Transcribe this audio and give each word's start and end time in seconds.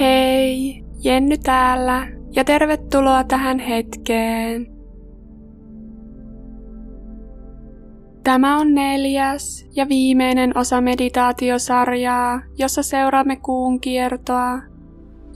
Hei, 0.00 0.84
Jenny 1.04 1.38
täällä 1.38 2.06
ja 2.32 2.44
tervetuloa 2.44 3.24
tähän 3.24 3.58
hetkeen. 3.58 4.66
Tämä 8.24 8.56
on 8.56 8.74
neljäs 8.74 9.68
ja 9.76 9.88
viimeinen 9.88 10.58
osa 10.58 10.80
meditaatiosarjaa, 10.80 12.40
jossa 12.58 12.82
seuraamme 12.82 13.36
kuun 13.36 13.80
kiertoa. 13.80 14.58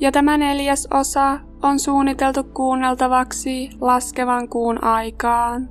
Ja 0.00 0.12
tämä 0.12 0.38
neljäs 0.38 0.88
osa 0.94 1.40
on 1.62 1.78
suunniteltu 1.78 2.44
kuunneltavaksi 2.44 3.70
laskevan 3.80 4.48
kuun 4.48 4.84
aikaan. 4.84 5.68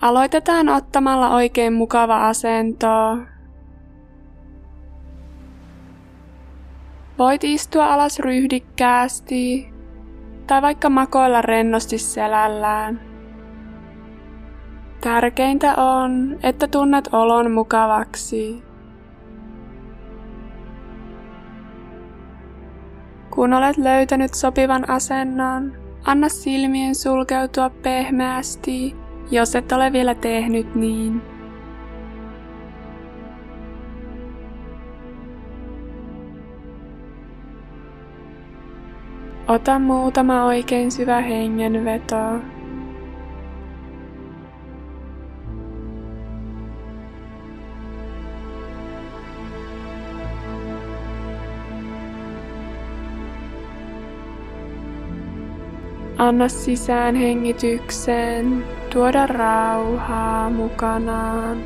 Aloitetaan 0.00 0.68
ottamalla 0.68 1.34
oikein 1.34 1.72
mukava 1.72 2.28
asento. 2.28 2.88
Voit 7.22 7.44
istua 7.44 7.94
alas 7.94 8.18
ryhdikkäästi 8.18 9.72
tai 10.46 10.62
vaikka 10.62 10.90
makoilla 10.90 11.42
rennosti 11.42 11.98
selällään. 11.98 13.00
Tärkeintä 15.00 15.74
on, 15.74 16.38
että 16.42 16.68
tunnet 16.68 17.08
olon 17.12 17.50
mukavaksi. 17.50 18.62
Kun 23.30 23.52
olet 23.52 23.76
löytänyt 23.76 24.34
sopivan 24.34 24.90
asennon, 24.90 25.72
anna 26.04 26.28
silmien 26.28 26.94
sulkeutua 26.94 27.70
pehmeästi, 27.70 28.96
jos 29.30 29.56
et 29.56 29.72
ole 29.72 29.92
vielä 29.92 30.14
tehnyt 30.14 30.74
niin. 30.74 31.31
Ota 39.52 39.78
muutama 39.78 40.44
oikein 40.44 40.92
syvä 40.92 41.20
hengenveto. 41.20 42.16
Anna 56.18 56.48
sisään 56.48 57.14
hengityksen 57.14 58.64
tuoda 58.92 59.26
rauhaa 59.26 60.50
mukanaan. 60.50 61.58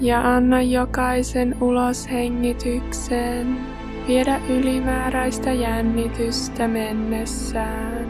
Ja 0.00 0.34
anna 0.34 0.62
jokaisen 0.62 1.56
uloshengityksen 1.60 3.71
viedä 4.08 4.40
ylimääräistä 4.48 5.52
jännitystä 5.52 6.68
mennessään. 6.68 8.06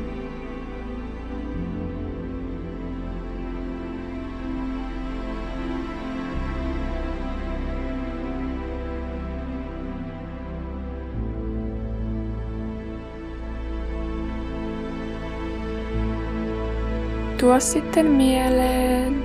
Tuo 17.41 17.61
sitten 17.61 18.07
mieleen 18.07 19.25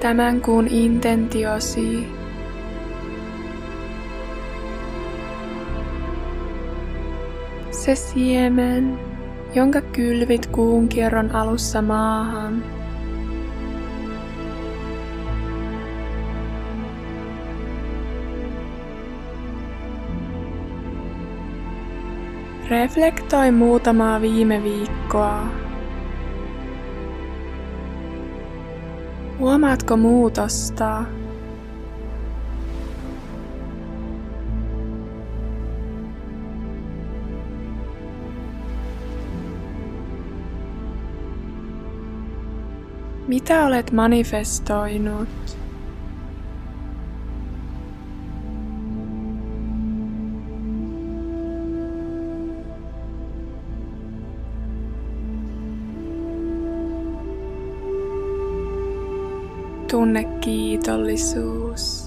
tämän 0.00 0.40
kuun 0.40 0.68
intentiosi 0.68 2.15
Se 7.86 7.94
siemen, 7.94 8.98
jonka 9.54 9.80
kylvit 9.80 10.46
kuun 10.46 10.88
kierron 10.88 11.30
alussa 11.30 11.82
maahan. 11.82 12.64
Reflektoi 22.70 23.50
muutamaa 23.50 24.20
viime 24.20 24.62
viikkoa. 24.62 25.46
Huomaatko 29.38 29.96
muutosta? 29.96 31.04
Mitä 43.28 43.66
olet 43.66 43.92
manifestoinut? 43.92 45.28
Tunne 59.90 60.24
kiitollisuus. 60.24 62.05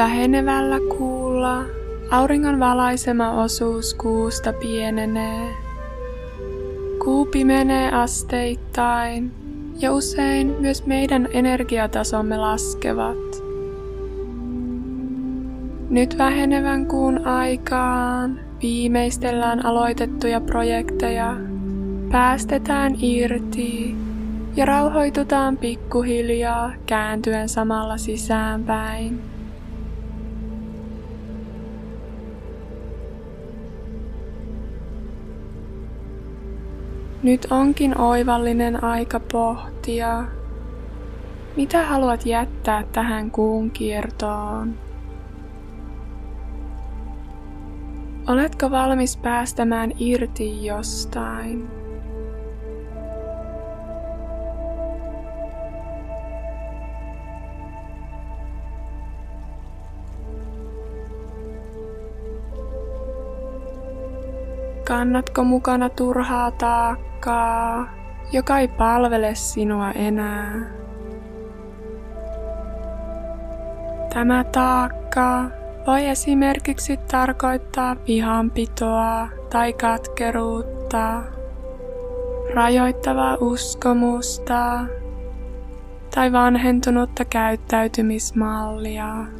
Vähenevällä 0.00 0.78
kuulla 0.98 1.62
auringon 2.10 2.60
valaisema 2.60 3.42
osuus 3.42 3.94
kuusta 3.94 4.52
pienenee. 4.52 5.54
Kuu 7.04 7.26
pimenee 7.26 7.92
asteittain 7.92 9.32
ja 9.80 9.92
usein 9.92 10.56
myös 10.60 10.86
meidän 10.86 11.28
energiatasomme 11.32 12.38
laskevat. 12.38 13.42
Nyt 15.90 16.18
vähenevän 16.18 16.86
kuun 16.86 17.26
aikaan 17.26 18.40
viimeistellään 18.62 19.66
aloitettuja 19.66 20.40
projekteja, 20.40 21.36
päästetään 22.10 22.94
irti 23.00 23.96
ja 24.56 24.66
rauhoitutaan 24.66 25.56
pikkuhiljaa 25.56 26.72
kääntyen 26.86 27.48
samalla 27.48 27.96
sisäänpäin. 27.96 29.29
Nyt 37.22 37.46
onkin 37.50 38.00
oivallinen 38.00 38.84
aika 38.84 39.20
pohtia, 39.32 40.24
mitä 41.56 41.86
haluat 41.86 42.26
jättää 42.26 42.84
tähän 42.92 43.30
kuun 43.30 43.70
kiertoon. 43.70 44.74
Oletko 48.28 48.70
valmis 48.70 49.16
päästämään 49.16 49.92
irti 49.98 50.64
jostain? 50.64 51.79
Kannatko 64.90 65.44
mukana 65.44 65.88
turhaa 65.88 66.50
taakkaa, 66.50 67.88
joka 68.32 68.58
ei 68.58 68.68
palvele 68.68 69.34
sinua 69.34 69.90
enää? 69.90 70.52
Tämä 74.14 74.44
taakka 74.44 75.50
voi 75.86 76.06
esimerkiksi 76.06 76.96
tarkoittaa 76.96 77.96
vihanpitoa 78.06 79.28
tai 79.50 79.72
katkeruutta, 79.72 81.22
rajoittavaa 82.54 83.36
uskomusta 83.40 84.86
tai 86.14 86.32
vanhentunutta 86.32 87.24
käyttäytymismallia. 87.24 89.39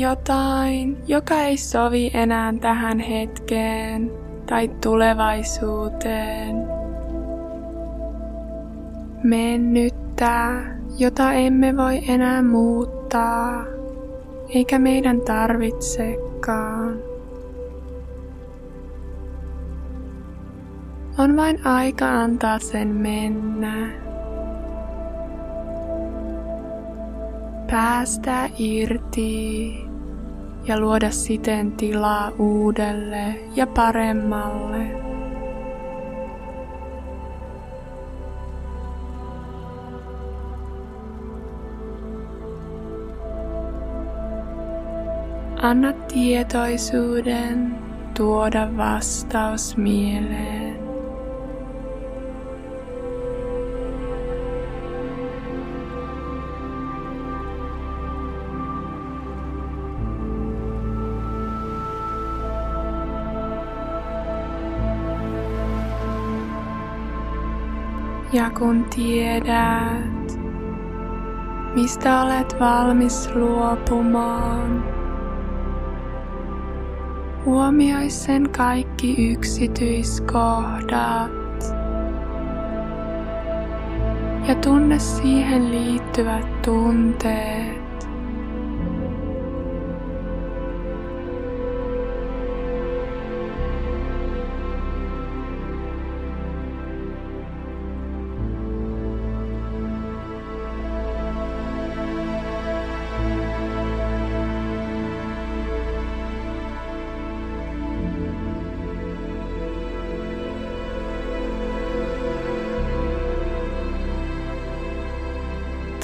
Jotain, 0.00 0.98
joka 1.06 1.34
ei 1.34 1.56
sovi 1.56 2.10
enää 2.14 2.54
tähän 2.60 2.98
hetkeen 2.98 4.12
tai 4.46 4.68
tulevaisuuteen. 4.68 6.56
Mennyttä, 9.22 10.62
jota 10.98 11.32
emme 11.32 11.76
voi 11.76 12.00
enää 12.08 12.42
muuttaa, 12.42 13.64
eikä 14.48 14.78
meidän 14.78 15.20
tarvitsekaan. 15.20 16.98
On 21.18 21.36
vain 21.36 21.66
aika 21.66 22.22
antaa 22.22 22.58
sen 22.58 22.88
mennä. 22.88 23.90
Päästä 27.70 28.48
irti 28.58 29.89
ja 30.64 30.80
luoda 30.80 31.10
siten 31.10 31.72
tilaa 31.72 32.30
uudelle 32.38 33.40
ja 33.54 33.66
paremmalle. 33.66 35.10
Anna 45.62 45.92
tietoisuuden 45.92 47.78
tuoda 48.16 48.68
vastaus 48.76 49.76
mieleen. 49.76 50.69
Ja 68.32 68.50
kun 68.50 68.84
tiedät, 68.84 70.40
mistä 71.74 72.22
olet 72.22 72.60
valmis 72.60 73.34
luopumaan, 73.34 74.84
huomioi 77.44 78.10
sen 78.10 78.50
kaikki 78.50 79.32
yksityiskohdat 79.32 81.30
ja 84.48 84.54
tunne 84.54 84.98
siihen 84.98 85.70
liittyvät 85.70 86.62
tunteet. 86.62 87.79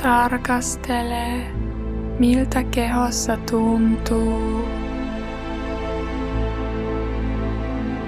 Tarkastele, 0.07 1.27
miltä 2.19 2.63
kehossa 2.65 3.37
tuntuu. 3.51 4.65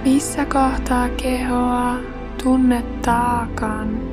Missä 0.04 0.44
kohtaa 0.44 1.08
kehoa 1.08 1.96
tunnet 2.42 3.02
taakan? 3.02 4.07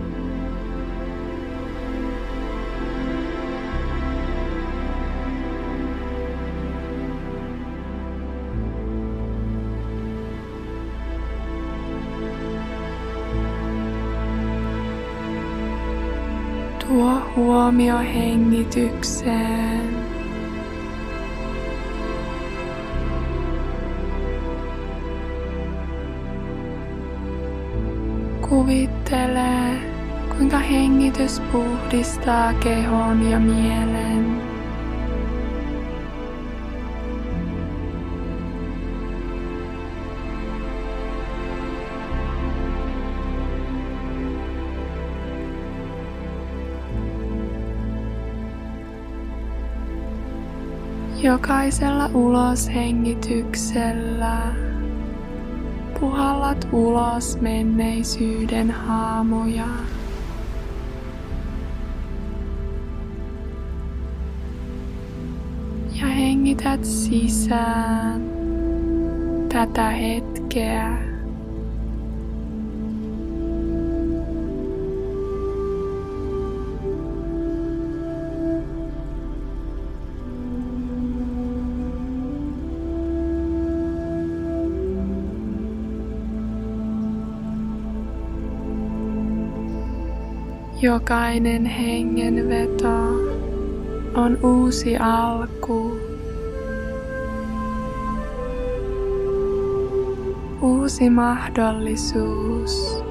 Huomio 17.36 17.98
hengitykseen. 17.98 19.90
Kuvittele, 28.50 29.80
kuinka 30.38 30.58
hengitys 30.58 31.42
puhdistaa 31.52 32.54
kehon 32.54 33.32
ja 33.32 33.40
mielen. 33.40 34.55
Jokaisella 51.26 52.10
uloshengityksellä 52.14 54.38
puhallat 56.00 56.68
ulos 56.72 57.42
menneisyyden 57.42 58.72
haamuja. 58.72 59.68
Ja 66.02 66.08
hengität 66.08 66.86
sisään 66.86 68.22
tätä 69.50 69.90
hetkeä. 69.90 71.15
Jokainen 90.86 91.66
hengenveto 91.66 92.98
on 94.16 94.38
uusi 94.44 94.98
alku. 94.98 96.00
Uusi 100.62 101.10
mahdollisuus. 101.10 103.05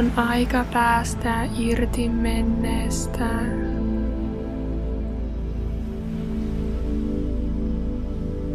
On 0.00 0.12
aika 0.16 0.64
päästä 0.72 1.48
irti 1.58 2.08
menneestä. 2.08 3.28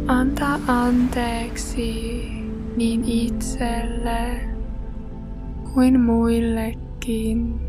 Anta 0.06 0.58
anteeksi 0.66 2.22
niin 2.76 3.04
itselle 3.04 4.40
kuin 5.74 6.00
muillekin. 6.00 7.65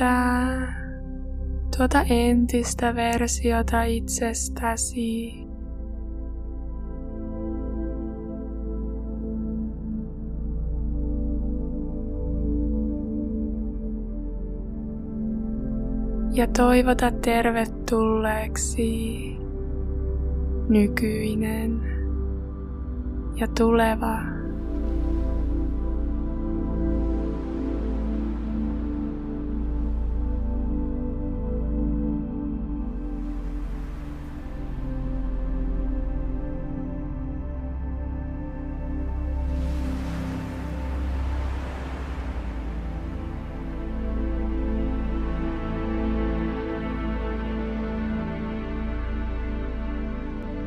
löytää 0.00 0.76
tuota 1.76 2.02
entistä 2.02 2.94
versiota 2.94 3.82
itsestäsi. 3.82 5.46
ja 16.32 16.46
toivota 16.46 17.10
tervetulleeksi 17.10 19.36
nykyinen 20.68 21.80
ja 23.36 23.48
tuleva. 23.48 24.35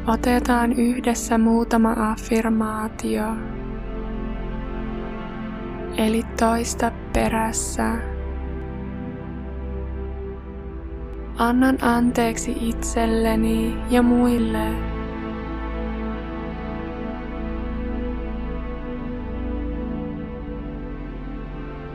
Otetaan 0.10 0.74
yhdessä 0.74 1.38
muutama 1.38 1.96
affirmaatio. 2.12 3.24
Eli 5.98 6.24
toista 6.40 6.92
perässä. 7.14 7.96
Annan 11.38 11.78
anteeksi 11.82 12.58
itselleni 12.62 13.78
ja 13.90 14.02
muille. 14.02 14.68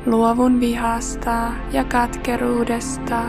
Luovun 0.06 0.61
vihasta 0.61 1.52
ja 1.73 1.85
katkeruudesta. 1.85 3.23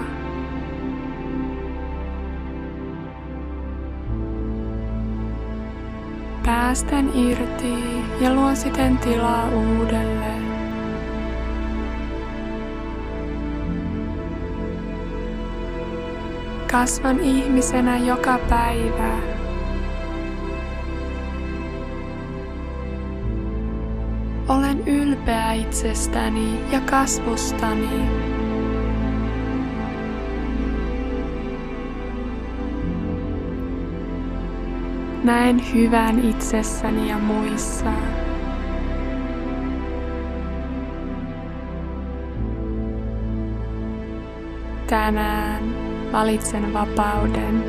Päästän 6.46 7.12
irti 7.16 7.74
ja 8.20 8.34
luon 8.34 8.56
siten 8.56 8.98
tilaa 8.98 9.50
uudelle. 9.50 10.26
Kasvan 16.72 17.20
ihmisenä 17.20 17.98
joka 17.98 18.40
päivä. 18.50 19.18
Olen 24.48 24.88
ylpeä 24.88 25.54
itsestäni 25.54 26.60
ja 26.72 26.80
kasvustani. 26.80 28.10
Näen 35.26 35.74
hyvän 35.74 36.30
itsessäni 36.30 37.10
ja 37.10 37.18
muissa. 37.18 37.92
Tänään 44.88 45.64
valitsen 46.12 46.74
vapauden. 46.74 47.64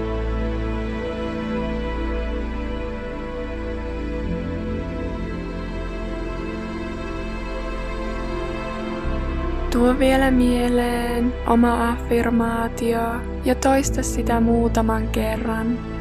Tuo 9.73 9.99
vielä 9.99 10.31
mieleen 10.31 11.35
oma 11.47 11.91
affirmaatio 11.91 13.01
ja 13.45 13.55
toista 13.55 14.03
sitä 14.03 14.41
muutaman 14.41 15.09
kerran. 15.09 15.96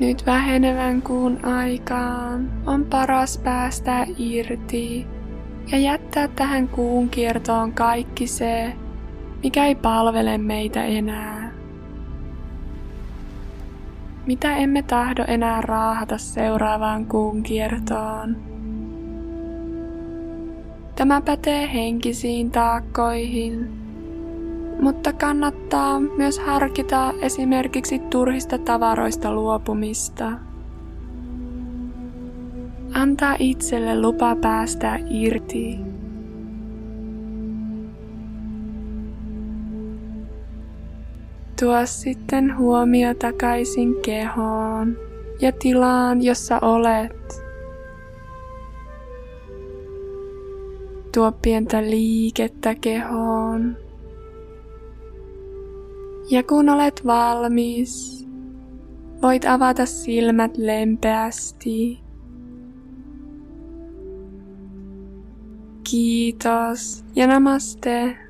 Nyt 0.00 0.26
vähenevän 0.26 1.02
kuun 1.02 1.44
aikaan 1.44 2.52
on 2.66 2.84
paras 2.84 3.38
päästä 3.38 4.06
irti 4.18 5.06
ja 5.72 5.78
jättää 5.78 6.28
tähän 6.28 6.68
kuun 6.68 7.08
kiertoon 7.08 7.72
kaikki 7.72 8.26
se, 8.26 8.72
mikä 9.42 9.66
ei 9.66 9.74
palvele 9.74 10.38
meitä 10.38 10.84
enää. 10.84 11.52
Mitä 14.26 14.56
emme 14.56 14.82
tahdo 14.82 15.24
enää 15.28 15.60
raahata 15.60 16.18
seuraavaan 16.18 17.06
kuun 17.06 17.42
kiertoon. 17.42 18.36
Tämä 20.96 21.20
pätee 21.20 21.72
henkisiin 21.74 22.50
taakkoihin, 22.50 23.85
mutta 24.80 25.12
kannattaa 25.12 26.00
myös 26.00 26.38
harkita 26.38 27.14
esimerkiksi 27.20 27.98
turhista 27.98 28.58
tavaroista 28.58 29.34
luopumista. 29.34 30.32
Antaa 32.94 33.36
itselle 33.38 34.00
lupa 34.00 34.36
päästä 34.36 34.98
irti. 35.10 35.78
Tuo 41.60 41.86
sitten 41.86 42.58
huomio 42.58 43.14
takaisin 43.14 43.94
kehoon 44.04 44.96
ja 45.40 45.52
tilaan, 45.52 46.22
jossa 46.22 46.58
olet. 46.62 47.42
Tuo 51.14 51.32
pientä 51.42 51.82
liikettä 51.82 52.74
kehoon. 52.74 53.85
Ja 56.30 56.42
kun 56.42 56.68
olet 56.68 57.04
valmis, 57.06 58.26
voit 59.22 59.44
avata 59.44 59.86
silmät 59.86 60.56
lempeästi. 60.56 62.00
Kiitos 65.90 67.04
ja 67.16 67.26
namaste. 67.26 68.25